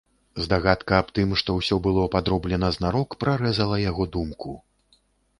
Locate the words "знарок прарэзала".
2.77-3.77